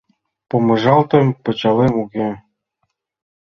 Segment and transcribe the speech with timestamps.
[0.49, 2.29] Помыжалтым— пычалем уке.